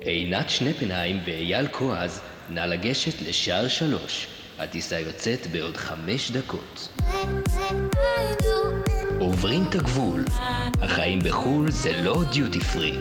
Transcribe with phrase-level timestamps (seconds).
[0.00, 4.26] עינת שנפנהיים ואייל כועז, נא לגשת לשער שלוש.
[4.58, 6.88] הטיסה יוצאת בעוד חמש דקות.
[9.20, 10.24] עוברים את הגבול.
[10.82, 12.98] החיים בחו"ל זה לא דיוטי פרי.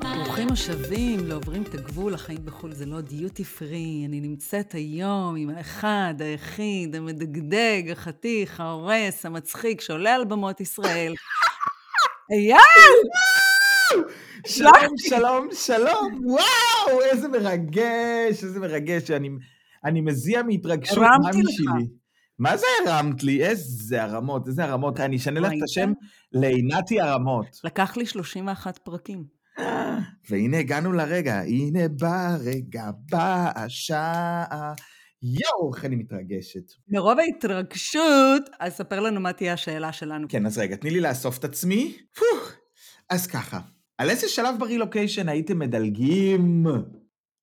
[0.00, 4.04] ברוכים השבים לעוברים את הגבול, החיים בחו"ל זה לא דיוטי פרי.
[4.08, 11.14] אני נמצאת היום עם האחד, היחיד, המדגדג, החתיך, ההורס, המצחיק, שעולה על במות ישראל.
[12.30, 12.58] אייל!
[14.46, 19.28] שלום, שלום, שלום, וואו, איזה מרגש, איזה מרגש, אני,
[19.84, 21.70] אני מזיע מהתרגשות, הרמתי לך.
[22.38, 23.44] מה זה הרמת לי?
[23.44, 25.00] איזה הרמות, איזה הרמות.
[25.00, 25.92] אני אשנה לך את השם
[26.32, 27.46] לעינתי הרמות.
[27.64, 29.24] לקח לי 31 פרקים.
[30.30, 34.74] והנה הגענו לרגע, הנה בא רגע, באה השעה.
[35.22, 36.72] יואו, איך אני מתרגשת.
[36.88, 40.26] מרוב ההתרגשות, אז ספר לנו מה תהיה השאלה שלנו.
[40.28, 41.96] כן, אז רגע, תני לי לאסוף את עצמי.
[42.14, 42.24] פו,
[43.10, 43.60] אז ככה,
[43.98, 46.66] על איזה שלב ברילוקיישן הייתם מדלגים?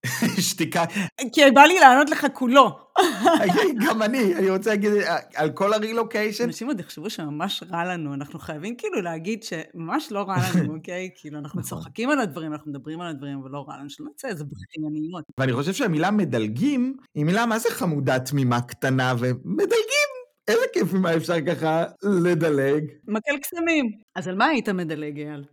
[0.49, 0.85] שתיקה.
[1.33, 2.79] כי בא לי לענות לך כולו.
[3.87, 4.91] גם אני, אני רוצה להגיד,
[5.35, 10.19] על כל הרילוקיישן, אנשים עוד יחשבו שממש רע לנו, אנחנו חייבים כאילו להגיד שממש לא
[10.19, 11.09] רע לנו, אוקיי?
[11.15, 11.69] כאילו, אנחנו נכון.
[11.69, 15.23] צוחקים על הדברים, אנחנו מדברים על הדברים, אבל לא רע לנו, שלא נצא איזה בכייניות.
[15.39, 20.15] ואני חושב שהמילה מדלגים היא מילה מה זה חמודה תמימה קטנה ומדלגים.
[20.47, 22.83] איזה כיף ממה אפשר ככה לדלג.
[23.07, 23.85] מקל קסמים.
[24.15, 25.43] אז על מה היית מדלג, אייל?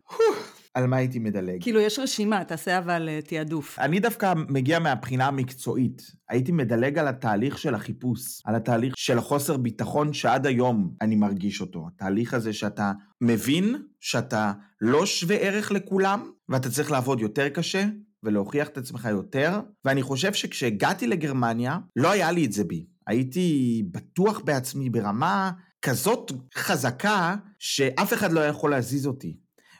[0.74, 1.62] על מה הייתי מדלג?
[1.62, 3.78] כאילו, יש רשימה, תעשה אבל אה, תעדוף.
[3.78, 6.02] אני דווקא מגיע מהבחינה המקצועית.
[6.28, 11.60] הייתי מדלג על התהליך של החיפוש, על התהליך של החוסר ביטחון שעד היום אני מרגיש
[11.60, 11.86] אותו.
[11.94, 17.84] התהליך הזה שאתה מבין שאתה לא שווה ערך לכולם, ואתה צריך לעבוד יותר קשה,
[18.22, 22.86] ולהוכיח את עצמך יותר, ואני חושב שכשהגעתי לגרמניה, לא היה לי את זה בי.
[23.06, 25.50] הייתי בטוח בעצמי ברמה
[25.82, 29.36] כזאת חזקה, שאף אחד לא יכול להזיז אותי.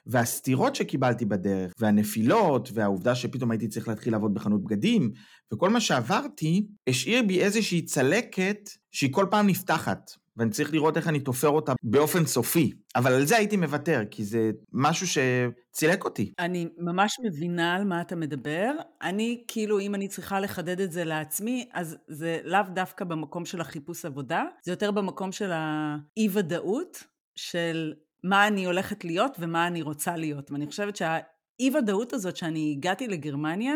[0.06, 5.11] והסתירות שקיבלתי בדרך, והנפילות, והעובדה שפתאום הייתי צריך להתחיל לעבוד בחנות בגדים,
[5.53, 10.11] וכל מה שעברתי, השאיר בי איזושהי צלקת שהיא כל פעם נפתחת.
[10.36, 12.73] ואני צריך לראות איך אני תופר אותה באופן סופי.
[12.96, 16.33] אבל על זה הייתי מוותר, כי זה משהו שצילק אותי.
[16.39, 18.73] אני ממש מבינה על מה אתה מדבר.
[19.02, 23.61] אני, כאילו, אם אני צריכה לחדד את זה לעצמי, אז זה לאו דווקא במקום של
[23.61, 27.05] החיפוש עבודה, זה יותר במקום של האי-ודאות,
[27.35, 27.92] של
[28.24, 30.50] מה אני הולכת להיות ומה אני רוצה להיות.
[30.50, 33.74] ואני חושבת שהאי-ודאות הזאת שאני הגעתי לגרמניה,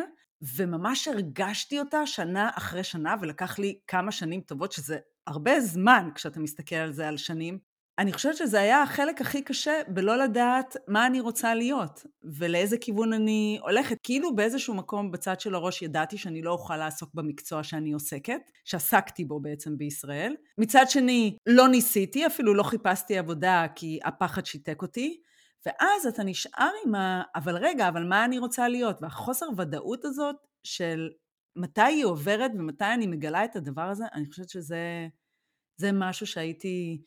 [0.56, 6.40] וממש הרגשתי אותה שנה אחרי שנה, ולקח לי כמה שנים טובות, שזה הרבה זמן כשאתה
[6.40, 7.58] מסתכל על זה על שנים.
[7.98, 12.06] אני חושבת שזה היה החלק הכי קשה בלא לדעת מה אני רוצה להיות,
[12.38, 13.96] ולאיזה כיוון אני הולכת.
[14.02, 19.24] כאילו באיזשהו מקום בצד של הראש ידעתי שאני לא אוכל לעסוק במקצוע שאני עוסקת, שעסקתי
[19.24, 20.34] בו בעצם בישראל.
[20.58, 25.20] מצד שני, לא ניסיתי, אפילו לא חיפשתי עבודה כי הפחד שיתק אותי.
[25.66, 27.22] ואז אתה נשאר עם ה...
[27.36, 29.02] אבל רגע, אבל מה אני רוצה להיות?
[29.02, 31.08] והחוסר ודאות הזאת של
[31.56, 35.08] מתי היא עוברת ומתי אני מגלה את הדבר הזה, אני חושבת שזה
[35.76, 37.02] זה משהו שהייתי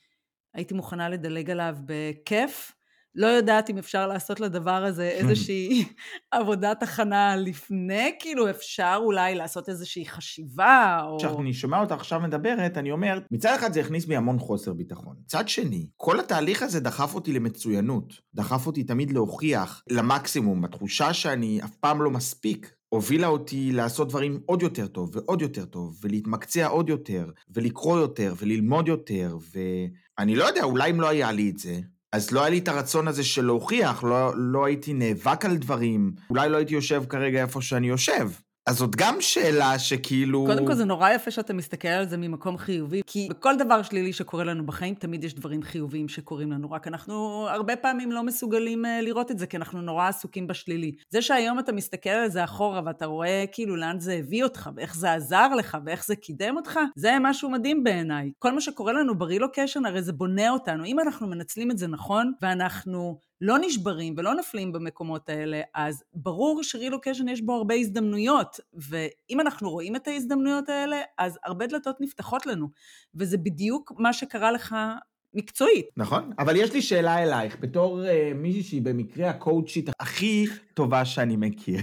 [0.54, 2.72] הייתי מוכנה לדלג עליו בכיף.
[3.16, 5.86] לא יודעת אם אפשר לעשות לדבר הזה איזושהי
[6.32, 11.18] עבודת הכנה לפני, כאילו אפשר אולי לעשות איזושהי חשיבה, או...
[11.18, 15.16] כשאני שומע אותה עכשיו מדברת, אני אומר, מצד אחד זה הכניס בי המון חוסר ביטחון.
[15.26, 18.14] מצד שני, כל התהליך הזה דחף אותי למצוינות.
[18.36, 22.74] דחף אותי תמיד להוכיח למקסימום, התחושה שאני אף פעם לא מספיק.
[22.90, 28.34] הובילה אותי לעשות דברים עוד יותר טוב ועוד יותר טוב, ולהתמקצע עוד יותר, ולקרוא יותר,
[28.38, 29.38] וללמוד יותר,
[30.20, 31.80] ואני לא יודע, אולי אם לא היה לי את זה,
[32.12, 36.12] אז לא היה לי את הרצון הזה של להוכיח, לא, לא הייתי נאבק על דברים,
[36.30, 38.30] אולי לא הייתי יושב כרגע איפה שאני יושב.
[38.70, 40.46] אז זאת גם שאלה שכאילו...
[40.46, 44.14] קודם כל זה נורא יפה שאתה מסתכל על זה ממקום חיובי, כי בכל דבר שלילי
[44.14, 48.86] שקורה לנו בחיים, תמיד יש דברים חיוביים שקורים לנו, רק אנחנו הרבה פעמים לא מסוגלים
[48.86, 50.96] אה, לראות את זה, כי אנחנו נורא עסוקים בשלילי.
[51.10, 54.96] זה שהיום אתה מסתכל על זה אחורה ואתה רואה כאילו לאן זה הביא אותך, ואיך
[54.96, 58.32] זה עזר לך, ואיך זה קידם אותך, זה משהו מדהים בעיניי.
[58.40, 60.86] כל מה שקורה לנו ברילוקיישן, הרי זה בונה אותנו.
[60.86, 63.29] אם אנחנו מנצלים את זה נכון, ואנחנו...
[63.42, 69.70] לא נשברים ולא נופלים במקומות האלה, אז ברור שרילוקיישן יש בו הרבה הזדמנויות, ואם אנחנו
[69.70, 72.68] רואים את ההזדמנויות האלה, אז הרבה דלתות נפתחות לנו,
[73.16, 74.76] וזה בדיוק מה שקרה לך
[75.34, 75.86] מקצועית.
[75.98, 81.36] נכון, אבל יש לי שאלה אלייך, בתור uh, מישהי שהיא במקרה הקואוצ'ית הכי טובה שאני
[81.36, 81.82] מכיר,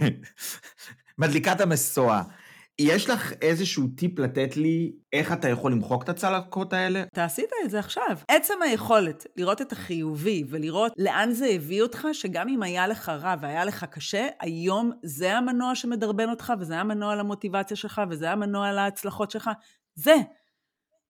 [1.18, 2.22] מדליקת המשואה.
[2.78, 7.02] יש לך איזשהו טיפ לתת לי איך אתה יכול למחוק את הצלקות האלה?
[7.02, 8.18] אתה עשית את זה עכשיו.
[8.28, 13.34] עצם היכולת לראות את החיובי ולראות לאן זה הביא אותך, שגם אם היה לך רע
[13.40, 19.30] והיה לך קשה, היום זה המנוע שמדרבן אותך, וזה המנוע למוטיבציה שלך, וזה המנוע להצלחות
[19.30, 19.50] שלך.
[19.94, 20.14] זה.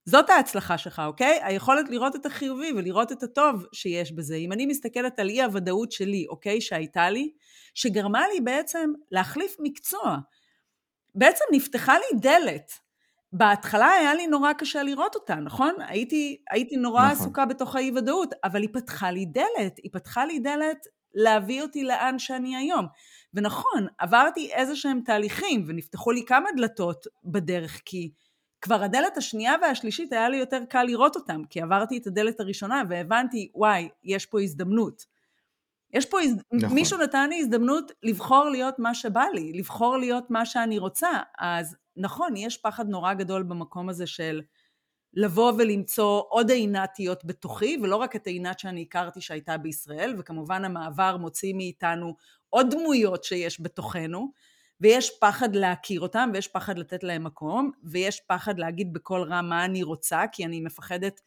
[0.09, 1.39] זאת ההצלחה שלך, אוקיי?
[1.43, 4.35] היכולת לראות את החיובי ולראות את הטוב שיש בזה.
[4.35, 7.31] אם אני מסתכלת על אי הוודאות שלי, אוקיי, שהייתה לי,
[7.75, 10.17] שגרמה לי בעצם להחליף מקצוע.
[11.17, 12.73] בעצם נפתחה לי דלת.
[13.33, 15.75] בהתחלה היה לי נורא קשה לראות אותה, נכון?
[15.79, 17.17] הייתי, הייתי נורא נכון.
[17.17, 19.79] עסוקה בתוך האי-ודאות, אבל היא פתחה לי דלת.
[19.83, 22.87] היא פתחה לי דלת להביא אותי לאן שאני היום.
[23.35, 28.11] ונכון, עברתי איזה שהם תהליכים, ונפתחו לי כמה דלתות בדרך, כי
[28.61, 32.83] כבר הדלת השנייה והשלישית היה לי יותר קל לראות אותם, כי עברתי את הדלת הראשונה
[32.89, 35.16] והבנתי, וואי, יש פה הזדמנות.
[35.93, 36.35] יש פה, הז...
[36.53, 36.75] נכון.
[36.75, 41.11] מישהו נתן לי הזדמנות לבחור להיות מה שבא לי, לבחור להיות מה שאני רוצה.
[41.39, 44.43] אז נכון, יש פחד נורא גדול במקום הזה של
[45.15, 51.17] לבוא ולמצוא עוד עינתיות בתוכי, ולא רק את העינת שאני הכרתי שהייתה בישראל, וכמובן המעבר
[51.17, 52.17] מוציא מאיתנו
[52.51, 54.33] עוד דמויות שיש בתוכנו,
[54.81, 59.65] ויש פחד להכיר אותם, ויש פחד לתת להם מקום, ויש פחד להגיד בקול רם מה
[59.65, 61.21] אני רוצה, כי אני מפחדת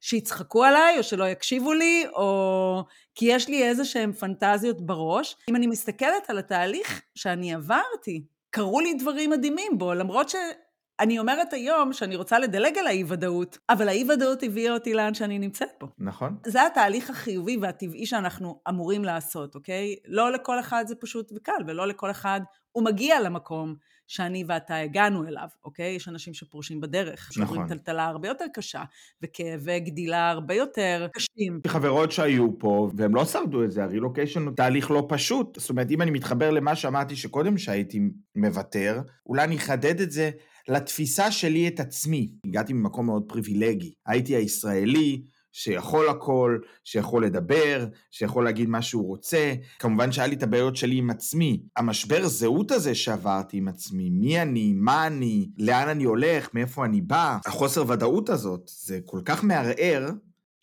[0.00, 2.84] שיצחקו עליי, או שלא יקשיבו לי, או
[3.14, 5.36] כי יש לי איזה שהן פנטזיות בראש.
[5.50, 11.52] אם אני מסתכלת על התהליך שאני עברתי, קרו לי דברים מדהימים בו, למרות שאני אומרת
[11.52, 15.86] היום שאני רוצה לדלג על האי-ודאות, אבל האי-ודאות הביאה אותי לאן שאני נמצאת פה.
[15.98, 16.36] נכון.
[16.46, 19.96] זה התהליך החיובי והטבעי שאנחנו אמורים לעשות, אוקיי?
[20.06, 22.40] לא לכל אחד זה פשוט וקל, ולא לכל אחד
[22.72, 23.74] הוא מגיע למקום
[24.08, 25.94] שאני ואתה הגענו אליו, אוקיי?
[25.94, 27.46] יש אנשים שפורשים בדרך, נכון.
[27.46, 28.82] שעוברים טלטלה הרבה יותר קשה,
[29.22, 31.60] וכאבי גדילה הרבה יותר קשים.
[31.66, 35.58] חברות שהיו פה, והם לא שרדו את זה, הרילוקיישן הוא תהליך לא פשוט.
[35.60, 38.00] זאת אומרת, אם אני מתחבר למה שאמרתי שקודם שהייתי
[38.36, 40.30] מוותר, אולי אני אחדד את זה
[40.68, 42.28] לתפיסה שלי את עצמי.
[42.46, 43.92] הגעתי ממקום מאוד פריבילגי.
[44.06, 45.22] הייתי הישראלי,
[45.52, 49.54] שיכול הכל, שיכול לדבר, שיכול להגיד מה שהוא רוצה.
[49.78, 51.62] כמובן שהיה לי את הבעיות שלי עם עצמי.
[51.76, 57.00] המשבר זהות הזה שעברתי עם עצמי, מי אני, מה אני, לאן אני הולך, מאיפה אני
[57.00, 60.10] בא, החוסר ודאות הזאת, זה כל כך מערער.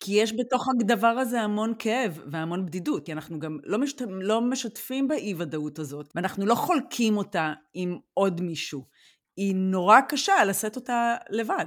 [0.00, 4.02] כי יש בתוך הדבר הזה המון כאב והמון בדידות, כי אנחנו גם לא, משת...
[4.08, 8.84] לא משתפים באי-ודאות הזאת, ואנחנו לא חולקים אותה עם עוד מישהו.
[9.36, 11.66] היא נורא קשה לשאת אותה לבד.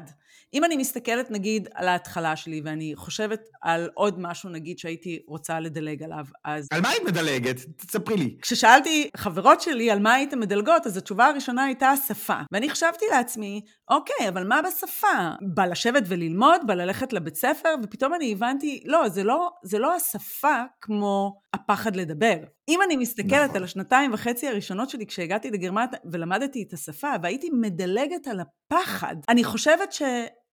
[0.54, 5.60] אם אני מסתכלת נגיד על ההתחלה שלי ואני חושבת על עוד משהו נגיד שהייתי רוצה
[5.60, 6.68] לדלג עליו, אז...
[6.72, 7.56] על מה היית מדלגת?
[7.78, 8.38] תספרי לי.
[8.42, 12.40] כששאלתי חברות שלי על מה הייתן מדלגות, אז התשובה הראשונה הייתה השפה.
[12.52, 15.08] ואני חשבתי לעצמי, אוקיי, אבל מה בשפה?
[15.54, 19.96] בא לשבת וללמוד, בא ללכת לבית ספר, ופתאום אני הבנתי, לא, זה לא, זה לא
[19.96, 22.36] השפה כמו הפחד לדבר.
[22.70, 23.56] אם אני מסתכלת נכון.
[23.56, 29.44] על השנתיים וחצי הראשונות שלי כשהגעתי לגרמניה ולמדתי את השפה, והייתי מדלגת על הפחד, אני
[29.44, 30.02] חושבת ש...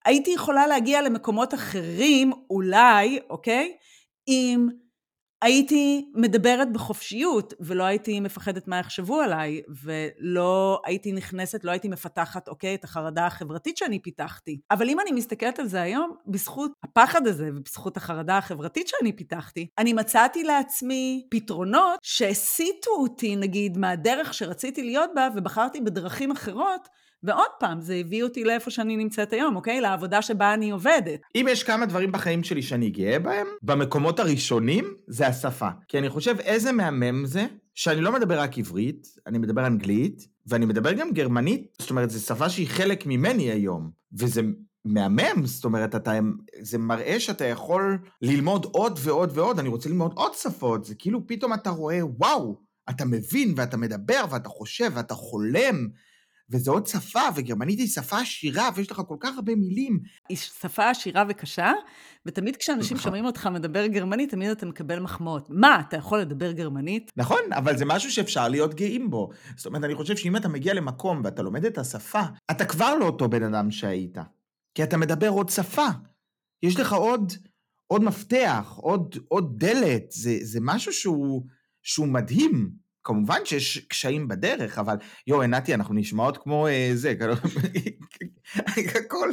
[0.04, 3.76] הייתי יכולה להגיע למקומות אחרים, אולי, אוקיי?
[4.28, 4.68] אם
[5.42, 12.48] הייתי מדברת בחופשיות, ולא הייתי מפחדת מה יחשבו עליי, ולא הייתי נכנסת, לא הייתי מפתחת,
[12.48, 14.60] אוקיי, את החרדה החברתית שאני פיתחתי.
[14.70, 19.66] אבל אם אני מסתכלת על זה היום, בזכות הפחד הזה ובזכות החרדה החברתית שאני פיתחתי,
[19.78, 26.88] אני מצאתי לעצמי פתרונות שהסיטו אותי, נגיד, מהדרך שרציתי להיות בה, ובחרתי בדרכים אחרות,
[27.22, 29.80] ועוד פעם, זה הביא אותי לאיפה שאני נמצאת היום, אוקיי?
[29.80, 31.20] לעבודה שבה אני עובדת.
[31.34, 35.68] אם יש כמה דברים בחיים שלי שאני גאה בהם, במקומות הראשונים זה השפה.
[35.88, 40.66] כי אני חושב איזה מהמם זה, שאני לא מדבר רק עברית, אני מדבר אנגלית, ואני
[40.66, 44.42] מדבר גם גרמנית, זאת אומרת, זו שפה שהיא חלק ממני היום, וזה
[44.84, 46.12] מהמם, זאת אומרת, אתה,
[46.60, 51.26] זה מראה שאתה יכול ללמוד עוד ועוד ועוד, אני רוצה ללמוד עוד שפות, זה כאילו
[51.26, 52.60] פתאום אתה רואה, וואו,
[52.90, 55.88] אתה מבין ואתה מדבר ואתה חושב ואתה חולם,
[56.50, 60.00] וזה עוד שפה, וגרמנית היא שפה עשירה, ויש לך כל כך הרבה מילים.
[60.28, 61.72] היא שפה עשירה וקשה,
[62.26, 63.04] ותמיד כשאנשים נכון.
[63.04, 65.46] שומעים אותך מדבר גרמנית, תמיד אתה מקבל מחמאות.
[65.50, 67.12] מה, אתה יכול לדבר גרמנית?
[67.16, 69.30] נכון, אבל זה משהו שאפשר להיות גאים בו.
[69.56, 73.04] זאת אומרת, אני חושב שאם אתה מגיע למקום ואתה לומד את השפה, אתה כבר לא
[73.04, 74.18] אותו בן אדם שהיית.
[74.74, 75.86] כי אתה מדבר עוד שפה.
[76.62, 77.32] יש לך עוד,
[77.86, 80.04] עוד מפתח, עוד, עוד דלת.
[80.10, 81.42] זה, זה משהו שהוא,
[81.82, 82.85] שהוא מדהים.
[83.06, 84.96] כמובן שיש קשיים בדרך, אבל
[85.26, 87.34] יואו, עינתי, אנחנו נשמעות כמו אה, זה, כאילו,
[89.04, 89.30] הכל,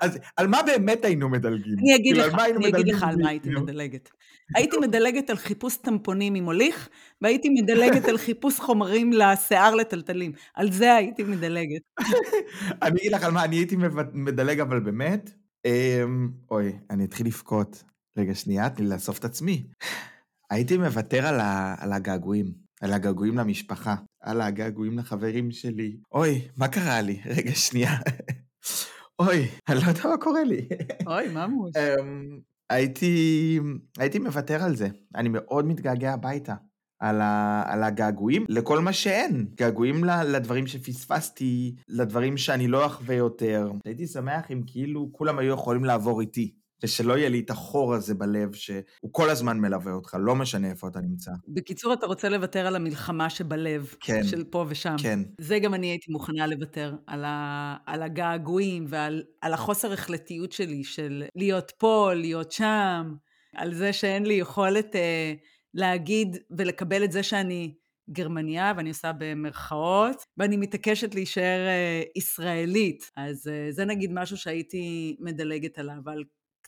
[0.00, 1.74] אז על מה באמת היינו מדלגים?
[1.78, 4.10] אני אגיד כאילו, לך, אני אגיד לך על מה הייתי מדלגת.
[4.54, 6.88] הייתי מדלגת על חיפוש טמפונים עם הוליך,
[7.20, 10.32] והייתי מדלגת על חיפוש חומרים לשיער לטלטלים.
[10.54, 11.82] על זה הייתי מדלגת.
[12.82, 13.76] אני אגיד לך על מה אני הייתי
[14.12, 15.30] מדלג, אבל באמת,
[15.64, 17.84] אמ, אוי, אני אתחיל לבכות.
[18.18, 19.66] רגע, שנייה, תני לאסוף את עצמי.
[20.50, 21.26] הייתי מוותר
[21.78, 22.63] על הגעגועים.
[22.80, 25.96] על הגעגועים למשפחה, על הגעגועים לחברים שלי.
[26.12, 27.20] אוי, מה קרה לי?
[27.36, 27.92] רגע, שנייה.
[29.18, 30.68] אוי, אני לא יודע מה קורה לי.
[31.06, 31.72] אוי, ממוש.
[31.76, 32.40] אמ,
[32.70, 33.58] הייתי,
[33.98, 34.88] הייתי מוותר על זה.
[35.14, 36.54] אני מאוד מתגעגע הביתה.
[37.00, 39.46] על, ה, על הגעגועים לכל מה שאין.
[39.54, 43.70] געגועים לדברים שפספסתי, לדברים שאני לא אחווה יותר.
[43.84, 46.54] הייתי שמח אם כאילו כולם היו יכולים לעבור איתי.
[46.82, 50.88] ושלא יהיה לי את החור הזה בלב שהוא כל הזמן מלווה אותך, לא משנה איפה
[50.88, 51.30] אתה נמצא.
[51.48, 54.96] בקיצור, אתה רוצה לוותר על המלחמה שבלב, כן, של פה ושם.
[55.02, 55.20] כן.
[55.40, 60.84] זה גם אני הייתי מוכנה לוותר, על, ה, על הגעגועים ועל על החוסר החלטיות שלי,
[60.84, 63.14] של להיות פה, להיות שם,
[63.54, 65.34] על זה שאין לי יכולת אה,
[65.74, 67.74] להגיד ולקבל את זה שאני
[68.10, 73.10] גרמניה, ואני עושה במרכאות, ואני מתעקשת להישאר אה, ישראלית.
[73.16, 76.24] אז אה, זה נגיד משהו שהייתי מדלגת עליו, על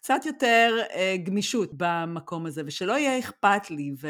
[0.06, 3.94] קצת יותר אה, גמישות במקום הזה, ושלא יהיה אכפת לי.
[4.00, 4.08] ו...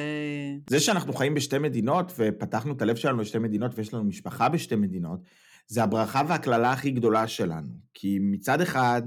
[0.71, 4.77] זה שאנחנו חיים בשתי מדינות, ופתחנו את הלב שלנו לשתי מדינות, ויש לנו משפחה בשתי
[4.77, 5.21] מדינות,
[5.67, 7.69] זה הברכה והקללה הכי גדולה שלנו.
[7.95, 9.03] כי מצד אחד,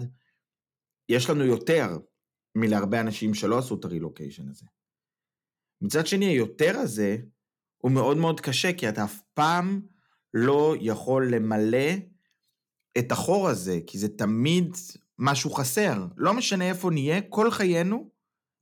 [1.09, 1.97] יש לנו יותר
[2.55, 4.65] מלהרבה אנשים שלא עשו את הרילוקיישן הזה.
[5.81, 7.17] מצד שני, היותר הזה
[7.77, 9.81] הוא מאוד מאוד קשה, כי אתה אף פעם
[10.33, 11.91] לא יכול למלא
[12.97, 14.75] את החור הזה, כי זה תמיד
[15.19, 16.05] משהו חסר.
[16.17, 18.09] לא משנה איפה נהיה, כל חיינו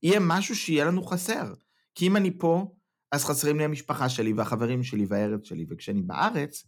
[0.03, 1.53] יהיה משהו שיהיה לנו חסר.
[1.95, 2.71] כי אם אני פה,
[3.11, 6.63] אז חסרים לי המשפחה שלי והחברים שלי והארץ שלי, וכשאני בארץ,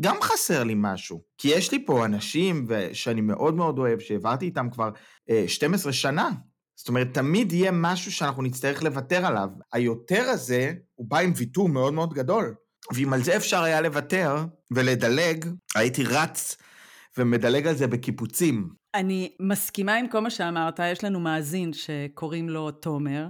[0.00, 1.22] גם חסר לי משהו.
[1.38, 4.90] כי יש לי פה אנשים שאני מאוד מאוד אוהב, שהעברתי איתם כבר
[5.30, 6.30] אה, 12 שנה.
[6.76, 9.48] זאת אומרת, תמיד יהיה משהו שאנחנו נצטרך לוותר עליו.
[9.72, 12.54] היותר הזה, הוא בא עם ויתור מאוד מאוד גדול.
[12.94, 16.56] ואם על זה אפשר היה לוותר ולדלג, הייתי רץ
[17.18, 18.68] ומדלג על זה בקיפוצים.
[18.96, 23.26] אני מסכימה עם כל מה שאמרת, יש לנו מאזין שקוראים לו תומר,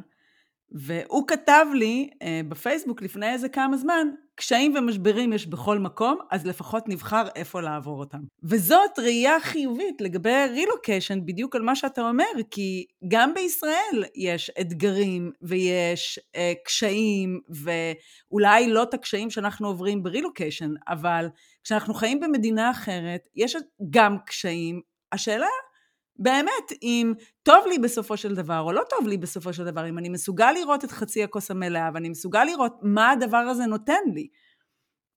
[0.72, 6.46] והוא כתב לי אה, בפייסבוק לפני איזה כמה זמן, קשיים ומשברים יש בכל מקום, אז
[6.46, 8.18] לפחות נבחר איפה לעבור אותם.
[8.42, 15.32] וזאת ראייה חיובית לגבי רילוקיישן, בדיוק על מה שאתה אומר, כי גם בישראל יש אתגרים
[15.42, 21.28] ויש אה, קשיים, ואולי לא את הקשיים שאנחנו עוברים ברילוקיישן, אבל
[21.64, 23.56] כשאנחנו חיים במדינה אחרת, יש
[23.90, 24.95] גם קשיים.
[25.12, 25.46] השאלה
[26.18, 29.98] באמת, אם טוב לי בסופו של דבר או לא טוב לי בסופו של דבר, אם
[29.98, 34.28] אני מסוגל לראות את חצי הכוס המלאה ואני מסוגל לראות מה הדבר הזה נותן לי.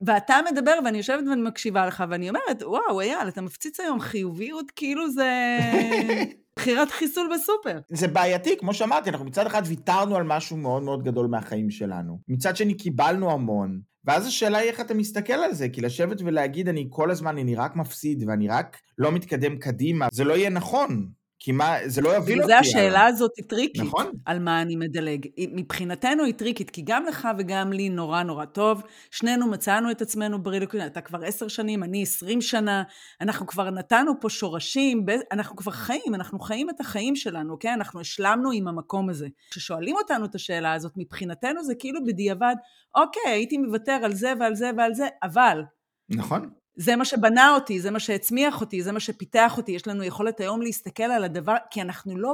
[0.02, 4.72] ואתה מדבר ואני יושבת ואני מקשיבה לך ואני אומרת, וואו, אייל, אתה מפציץ היום חיוביות
[4.72, 5.58] כאילו זה
[6.60, 7.80] בחירת חיסול בסופר.
[7.90, 12.20] זה בעייתי, כמו שאמרתי, אנחנו מצד אחד ויתרנו על משהו מאוד מאוד גדול מהחיים שלנו.
[12.28, 16.70] מצד שני קיבלנו המון, ואז השאלה היא איך אתה מסתכל על זה, כי לשבת ולהגיד
[16.70, 21.10] אני כל הזמן, אני רק מפסיד ואני רק לא מתקדם קדימה, זה לא יהיה נכון.
[21.50, 22.44] כי מה, זה לא יביא אותי.
[22.44, 24.06] וזה השאלה הזאת היא טריקית, נכון.
[24.26, 25.28] על מה אני מדלג.
[25.52, 28.82] מבחינתנו היא טריקית, כי גם לך וגם לי נורא נורא טוב.
[29.12, 32.84] שנינו מצאנו את עצמנו ברילוקין, אתה כבר עשר שנים, אני עשרים שנה,
[33.22, 37.74] אנחנו כבר נתנו פה שורשים, אנחנו כבר חיים, אנחנו חיים את החיים שלנו, אוקיי?
[37.74, 39.28] אנחנו השלמנו עם המקום הזה.
[39.52, 42.56] כששואלים אותנו את השאלה הזאת, מבחינתנו זה כאילו בדיעבד,
[42.96, 45.62] אוקיי, הייתי מוותר על זה ועל זה ועל זה, אבל...
[46.10, 46.50] נכון.
[46.82, 49.72] זה מה שבנה אותי, זה מה שהצמיח אותי, זה מה שפיתח אותי.
[49.72, 52.34] יש לנו יכולת היום להסתכל על הדבר, כי אנחנו לא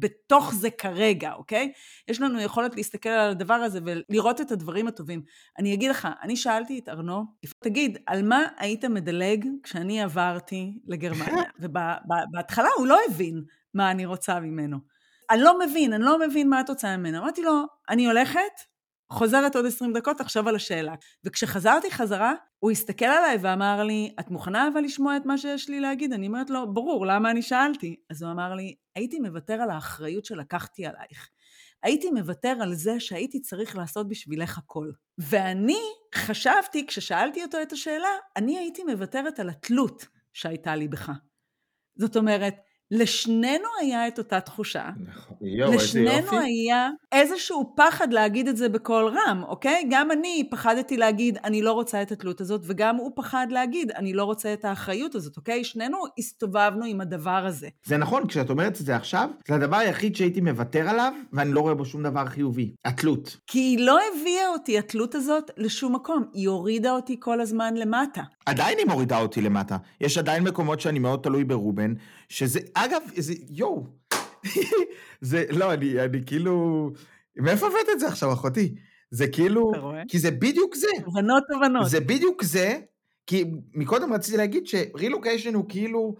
[0.00, 1.72] בתוך זה כרגע, אוקיי?
[2.08, 5.22] יש לנו יכולת להסתכל על הדבר הזה ולראות את הדברים הטובים.
[5.58, 7.24] אני אגיד לך, אני שאלתי את ארנו,
[7.62, 11.42] תגיד, על מה היית מדלג כשאני עברתי לגרמניה?
[11.60, 13.44] ובהתחלה הוא לא הבין
[13.74, 14.78] מה אני רוצה ממנו.
[15.30, 17.18] אני לא מבין, אני לא מבין מה התוצאה ממנו.
[17.18, 18.60] אמרתי לו, אני הולכת,
[19.12, 20.94] חוזרת עוד 20 דקות, תחשוב על השאלה.
[21.24, 25.80] וכשחזרתי חזרה, הוא הסתכל עליי ואמר לי, את מוכנה אבל לשמוע את מה שיש לי
[25.80, 26.12] להגיד?
[26.12, 27.96] אני אומרת לו, ברור, למה אני שאלתי?
[28.10, 31.28] אז הוא אמר לי, הייתי מוותר על האחריות שלקחתי עלייך.
[31.82, 34.90] הייתי מוותר על זה שהייתי צריך לעשות בשבילך הכל.
[35.18, 35.80] ואני
[36.14, 41.12] חשבתי, כששאלתי אותו את השאלה, אני הייתי מוותרת על התלות שהייתה לי בך.
[41.96, 42.54] זאת אומרת,
[42.90, 44.90] לשנינו היה את אותה תחושה.
[45.06, 45.36] נכון.
[45.40, 46.16] יואו, איזה יופי.
[46.16, 49.84] לשנינו היה איזשהו פחד להגיד את זה בקול רם, אוקיי?
[49.90, 54.12] גם אני פחדתי להגיד, אני לא רוצה את התלות הזאת, וגם הוא פחד להגיד, אני
[54.12, 55.64] לא רוצה את האחריות הזאת, אוקיי?
[55.64, 57.68] שנינו הסתובבנו עם הדבר הזה.
[57.84, 61.60] זה נכון, כשאת אומרת את זה עכשיו, זה הדבר היחיד שהייתי מוותר עליו, ואני לא
[61.60, 62.74] רואה בו שום דבר חיובי.
[62.84, 63.36] התלות.
[63.46, 66.24] כי היא לא הביאה אותי, התלות הזאת, לשום מקום.
[66.32, 68.22] היא הורידה אותי כל הזמן למטה.
[68.46, 69.76] עדיין היא מורידה אותי למטה.
[70.00, 71.94] יש עדיין מקומות שאני מאוד תלוי ברובן,
[72.28, 73.86] שזה, אגב, זה, יואו,
[75.20, 76.90] זה, לא, אני, אני כאילו,
[77.36, 78.74] מאיפה הבאת את זה עכשיו, אחותי?
[79.10, 80.02] זה כאילו, אתה רואה?
[80.08, 80.88] כי זה בדיוק זה.
[81.04, 81.88] תובנות תובנות.
[81.88, 82.78] זה בדיוק זה,
[83.26, 86.14] כי מקודם רציתי להגיד שרילוקיישן הוא כאילו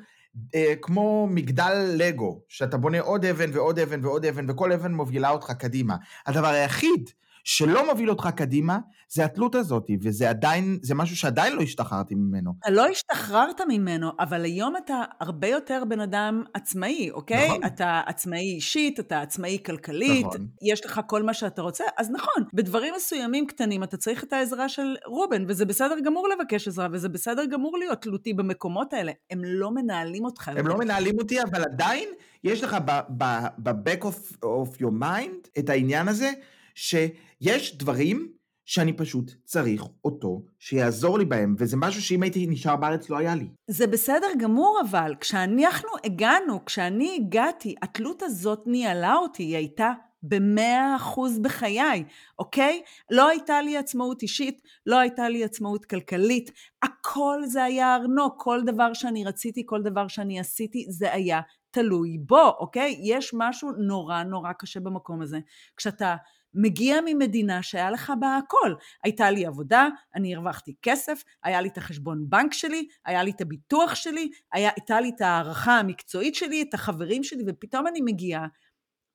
[0.55, 5.31] אה, כמו מגדל לגו, שאתה בונה עוד אבן ועוד אבן ועוד אבן, וכל אבן מובילה
[5.31, 5.97] אותך קדימה.
[6.27, 7.11] הדבר היחיד
[7.49, 12.53] שלא מוביל אותך קדימה, זה התלות הזאת, וזה עדיין, זה משהו שעדיין לא השתחררתי ממנו.
[12.61, 17.49] אתה לא השתחררת ממנו, אבל היום אתה הרבה יותר בן אדם עצמאי, אוקיי?
[17.49, 17.65] נכון.
[17.65, 20.47] אתה עצמאי אישית, אתה עצמאי כלכלית, נכון.
[20.63, 24.69] יש לך כל מה שאתה רוצה, אז נכון, בדברים מסוימים קטנים אתה צריך את העזרה
[24.69, 29.13] של רובן, וזה בסדר גמור לבקש עזרה, וזה בסדר גמור להיות תלותי במקומות האלה.
[29.31, 30.49] הם לא מנהלים אותך.
[30.49, 32.09] הם לא מנהלים אותי, אבל עדיין
[32.45, 32.77] יש לך
[33.09, 36.31] ב-back of, of your mind את העניין הזה,
[36.77, 38.33] שיש דברים
[38.65, 43.35] שאני פשוט צריך אותו שיעזור לי בהם, וזה משהו שאם הייתי נשאר בארץ לא היה
[43.35, 43.49] לי.
[43.71, 49.93] זה בסדר גמור אבל, כשאנחנו הגענו, כשאני הגעתי, התלות הזאת ניהלה אותי, היא הייתה
[50.23, 52.05] במאה אחוז בחיי,
[52.39, 52.83] אוקיי?
[53.11, 56.51] לא הייתה לי עצמאות אישית, לא הייתה לי עצמאות כלכלית,
[56.83, 61.41] הכל זה היה ארנו, כל דבר שאני רציתי, כל דבר שאני עשיתי, זה היה
[61.71, 63.01] תלוי בו, אוקיי?
[63.03, 65.39] יש משהו נורא נורא קשה במקום הזה.
[65.77, 66.17] כשאתה
[66.57, 68.75] מגיע ממדינה שהיה לך בה הכל.
[69.05, 73.41] הייתה לי עבודה, אני הרווחתי כסף, היה לי את החשבון בנק שלי, היה לי את
[73.41, 78.47] הביטוח שלי, היה, הייתה לי את הערכה המקצועית שלי, את החברים שלי, ופתאום אני מגיעה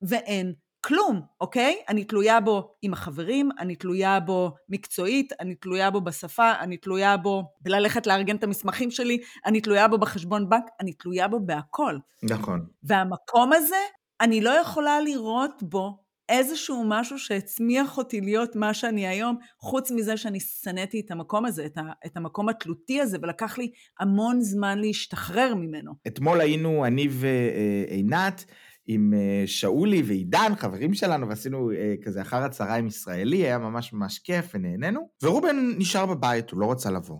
[0.02, 0.52] ואין
[0.84, 1.76] כלום, אוקיי?
[1.88, 7.16] אני תלויה בו עם החברים, אני תלויה בו מקצועית, אני תלויה בו בשפה, אני תלויה
[7.16, 11.98] בו בללכת לארגן את המסמכים שלי, אני תלויה בו בחשבון בנק, אני תלויה בו בהכל.
[12.22, 12.66] נכון.
[12.82, 13.76] והמקום הזה,
[14.20, 16.01] אני לא יכולה לראות בו
[16.32, 21.66] איזשהו משהו שהצמיח אותי להיות מה שאני היום, חוץ מזה שאני שנאתי את המקום הזה,
[21.66, 25.92] את, ה, את המקום התלותי הזה, ולקח לי המון זמן להשתחרר ממנו.
[26.06, 28.44] אתמול היינו אני ועינת
[28.86, 34.18] עם אה, שאולי ועידן, חברים שלנו, ועשינו אה, כזה אחר הצהריים ישראלי, היה ממש ממש
[34.18, 37.18] כיף ונהנינו, ורובן נשאר בבית, הוא לא רצה לבוא.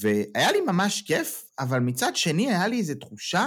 [0.00, 3.46] והיה לי ממש כיף, אבל מצד שני היה לי איזו תחושה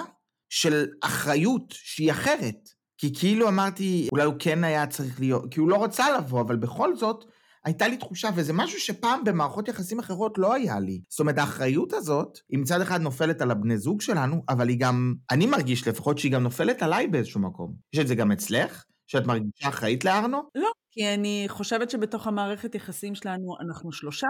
[0.50, 2.79] של אחריות שהיא אחרת.
[3.00, 6.56] כי כאילו אמרתי, אולי הוא כן היה צריך להיות, כי הוא לא רצה לבוא, אבל
[6.56, 7.26] בכל זאת,
[7.66, 11.02] הייתה לי תחושה, וזה משהו שפעם במערכות יחסים אחרות לא היה לי.
[11.10, 15.14] זאת אומרת, האחריות הזאת, היא מצד אחד נופלת על הבני זוג שלנו, אבל היא גם,
[15.32, 17.74] אני מרגיש לפחות שהיא גם נופלת עליי באיזשהו מקום.
[17.94, 18.84] יש את זה גם אצלך?
[19.08, 20.42] שאת מרגישה אחראית לארנו?
[20.56, 24.28] לא, כי אני חושבת שבתוך המערכת יחסים שלנו אנחנו שלושה,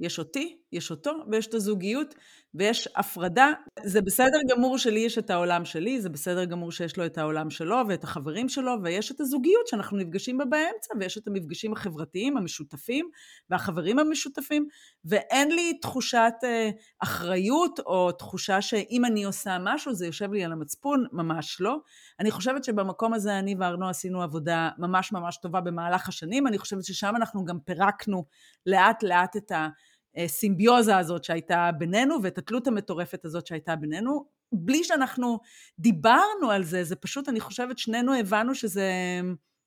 [0.00, 2.14] יש אותי, יש אותו, ויש את הזוגיות,
[2.54, 3.52] ויש הפרדה.
[3.84, 7.50] זה בסדר גמור שלי יש את העולם שלי, זה בסדר גמור שיש לו את העולם
[7.50, 12.36] שלו ואת החברים שלו, ויש את הזוגיות שאנחנו נפגשים בה באמצע, ויש את המפגשים החברתיים
[12.36, 13.08] המשותפים
[13.50, 14.66] והחברים המשותפים,
[15.04, 20.52] ואין לי תחושת אה, אחריות או תחושה שאם אני עושה משהו זה יושב לי על
[20.52, 21.76] המצפון, ממש לא.
[22.20, 26.84] אני חושבת שבמקום הזה אני וארנו עשינו עבודה ממש ממש טובה במהלך השנים, אני חושבת
[26.84, 28.24] ששם אנחנו גם פירקנו
[28.66, 29.68] לאט לאט את ה...
[30.16, 34.24] הסימביוזה הזאת שהייתה בינינו ואת התלות המטורפת הזאת שהייתה בינינו.
[34.52, 35.38] בלי שאנחנו
[35.78, 38.90] דיברנו על זה, זה פשוט, אני חושבת, שנינו הבנו שזה...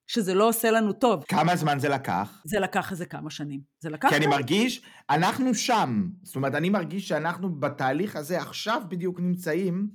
[0.08, 1.24] שזה לא עושה לנו טוב.
[1.28, 2.42] כמה זמן זה לקח?
[2.46, 3.62] זה לקח איזה כמה שנים.
[3.80, 4.10] זה לקח...
[4.10, 6.08] כי אני מרגיש, אנחנו שם.
[6.24, 9.90] זאת אומרת, אני מרגיש שאנחנו בתהליך הזה עכשיו בדיוק נמצאים,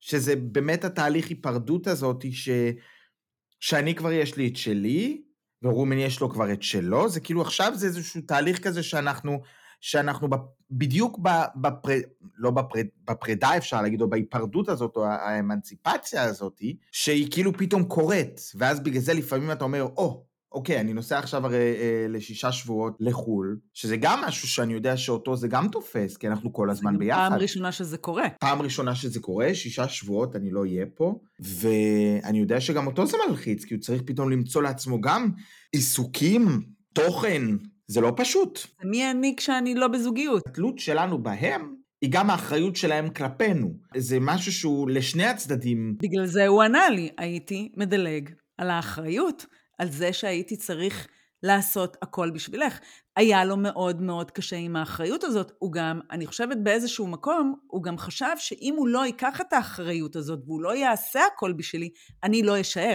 [0.00, 2.48] שזה באמת התהליך היפרדות הזאת, ש...
[3.60, 5.22] שאני כבר יש לי את שלי,
[5.62, 9.40] ורומן יש לו כבר את שלו, זה כאילו עכשיו זה איזשהו תהליך כזה שאנחנו
[9.80, 10.28] שאנחנו
[10.70, 11.18] בדיוק
[11.56, 11.98] בפר...
[12.36, 12.80] לא בפר...
[13.10, 16.62] בפרידה אפשר להגיד, או בהיפרדות הזאת, או האמנציפציה הזאת,
[16.92, 21.18] שהיא כאילו פתאום קורית, ואז בגלל זה לפעמים אתה אומר, או, oh, אוקיי, אני נוסע
[21.18, 26.16] עכשיו הרי אה, לשישה שבועות לחו"ל, שזה גם משהו שאני יודע שאותו זה גם תופס,
[26.16, 27.28] כי אנחנו כל הזמן ביחד.
[27.30, 28.28] פעם ראשונה שזה קורה.
[28.40, 33.16] פעם ראשונה שזה קורה, שישה שבועות אני לא אהיה פה, ואני יודע שגם אותו זה
[33.28, 35.30] מלחיץ, כי הוא צריך פתאום למצוא לעצמו גם
[35.72, 36.62] עיסוקים,
[36.92, 37.42] תוכן,
[37.90, 38.60] זה לא פשוט.
[38.84, 40.42] מי אני כשאני לא בזוגיות?
[40.46, 43.72] התלות שלנו בהם היא גם האחריות שלהם כלפינו.
[43.96, 45.96] זה משהו שהוא לשני הצדדים.
[46.02, 49.46] בגלל זה הוא ענה לי, הייתי מדלג על האחריות,
[49.78, 51.08] על זה שהייתי צריך
[51.42, 52.78] לעשות הכל בשבילך.
[53.16, 55.52] היה לו מאוד מאוד קשה עם האחריות הזאת.
[55.58, 60.16] הוא גם, אני חושבת באיזשהו מקום, הוא גם חשב שאם הוא לא ייקח את האחריות
[60.16, 61.90] הזאת והוא לא יעשה הכל בשבילי,
[62.24, 62.94] אני לא אשאר.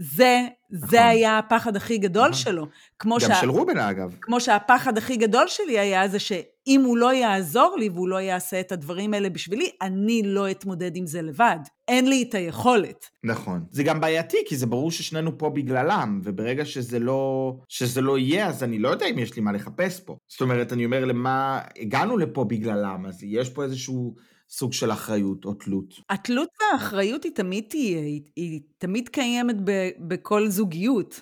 [0.00, 0.88] זה, נכון.
[0.88, 2.42] זה היה הפחד הכי גדול נכון.
[2.42, 2.66] שלו.
[2.98, 3.34] כמו גם שה...
[3.34, 4.16] של רובן, אגב.
[4.20, 8.60] כמו שהפחד הכי גדול שלי היה זה שאם הוא לא יעזור לי והוא לא יעשה
[8.60, 11.58] את הדברים האלה בשבילי, אני לא אתמודד עם זה לבד.
[11.88, 13.06] אין לי את היכולת.
[13.24, 13.64] נכון.
[13.70, 18.46] זה גם בעייתי, כי זה ברור ששנינו פה בגללם, וברגע שזה לא, שזה לא יהיה,
[18.46, 20.16] אז אני לא יודע אם יש לי מה לחפש פה.
[20.28, 24.14] זאת אומרת, אני אומר, למה הגענו לפה בגללם, אז יש פה איזשהו...
[24.50, 25.94] סוג של אחריות או תלות.
[26.10, 31.20] התלות והאחריות היא תמיד תהיה, היא, היא תמיד קיימת ב, בכל זוגיות,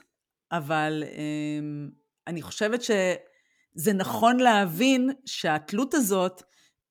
[0.53, 1.93] אבל um,
[2.27, 6.43] אני חושבת שזה נכון להבין שהתלות הזאת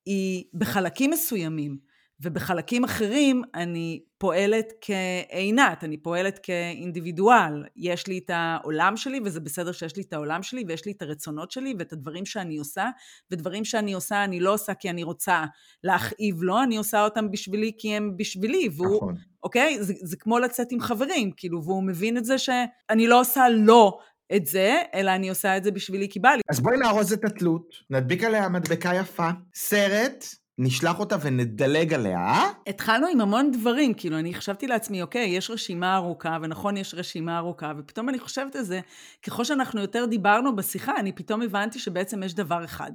[0.05, 1.77] היא בחלקים מסוימים,
[2.21, 7.63] ובחלקים אחרים אני פועלת כעינת, אני פועלת כאינדיבידואל.
[7.75, 11.01] יש לי את העולם שלי, וזה בסדר שיש לי את העולם שלי, ויש לי את
[11.01, 12.89] הרצונות שלי, ואת הדברים שאני עושה,
[13.31, 15.45] ודברים שאני עושה אני לא עושה כי אני רוצה
[15.83, 19.15] להכאיב לו, אני עושה אותם בשבילי כי הם בשבילי, והוא, נכון.
[19.43, 19.83] אוקיי?
[19.83, 23.99] זה, זה כמו לצאת עם חברים, כאילו, והוא מבין את זה שאני לא עושה לו
[24.35, 26.41] את זה, אלא אני עושה את זה בשבילי כי בא לי.
[26.49, 30.25] אז בואי נארוז את התלות, נדביק עליה מדבקה יפה, סרט,
[30.57, 32.51] נשלח אותה ונדלג עליה, אה?
[32.67, 37.37] התחלנו עם המון דברים, כאילו, אני חשבתי לעצמי, אוקיי, יש רשימה ארוכה, ונכון, יש רשימה
[37.37, 38.79] ארוכה, ופתאום אני חושבת על זה,
[39.21, 42.91] ככל שאנחנו יותר דיברנו בשיחה, אני פתאום הבנתי שבעצם יש דבר אחד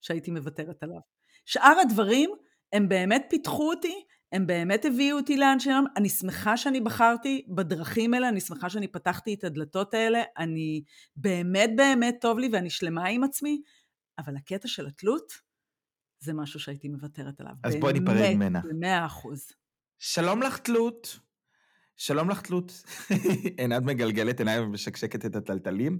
[0.00, 1.00] שהייתי מוותרת עליו.
[1.46, 2.30] שאר הדברים,
[2.72, 8.14] הם באמת פיתחו אותי, הם באמת הביאו אותי לאן שהם, אני שמחה שאני בחרתי בדרכים
[8.14, 10.82] האלה, אני שמחה שאני פתחתי את הדלתות האלה, אני
[11.16, 13.62] באמת באמת טוב לי ואני שלמה עם עצמי,
[14.18, 15.32] אבל הקטע של התלות,
[16.24, 17.52] זה משהו שהייתי מוותרת עליו.
[17.62, 18.60] אז בואי ניפרד ממנה.
[18.64, 19.52] במאה אחוז.
[19.98, 21.18] שלום לך תלות.
[21.96, 22.84] שלום לך תלות.
[23.58, 25.98] עינת מגלגלת עיניים ומשקשקת את הטלטלים.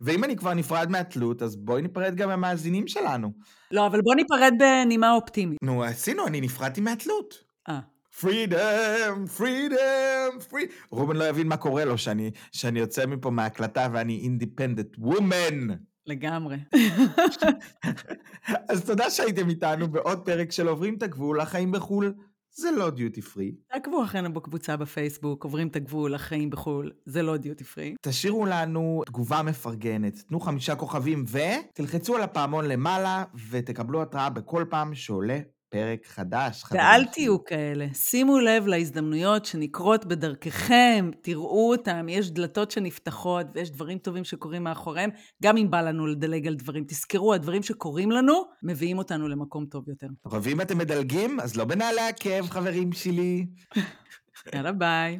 [0.00, 3.32] ואם אני כבר נפרד מהתלות, אז בואי ניפרד גם מהמאזינים שלנו.
[3.70, 5.58] לא, אבל בוא ניפרד בנימה אופטימית.
[5.62, 7.44] נו, עשינו, אני נפרדתי מהתלות.
[7.68, 7.80] אה.
[8.20, 10.72] פרידם, פרידם, פרידם.
[10.90, 15.68] רובן לא יבין מה קורה לו שאני, שאני יוצא מפה מההקלטה ואני אינדיפנדנט וומן.
[16.06, 16.56] לגמרי.
[18.70, 22.14] אז תודה שהייתם איתנו בעוד פרק של עוברים את הגבול, החיים בחו"ל
[22.58, 23.54] זה לא דיוטי פרי.
[23.72, 27.94] תעקבו אחרינו בקבוצה בפייסבוק, עוברים את הגבול, החיים בחו"ל, זה לא דיוטי פרי.
[28.02, 34.94] תשאירו לנו תגובה מפרגנת, תנו חמישה כוכבים ותלחצו על הפעמון למעלה ותקבלו התראה בכל פעם
[34.94, 36.64] שעולה פרק חדש.
[36.70, 37.86] ואל תהיו כאלה.
[37.94, 45.10] שימו לב להזדמנויות שנקרות בדרככם, תראו אותם, יש דלתות שנפתחות ויש דברים טובים שקורים מאחוריהם,
[45.42, 46.84] גם אם בא לנו לדלג על דברים.
[46.88, 50.06] תזכרו, הדברים שקורים לנו מביאים אותנו למקום טוב יותר.
[50.42, 53.46] ואם אתם מדלגים, אז לא בנעלי עקב, חברים שלי.
[54.54, 55.18] יאללה ביי.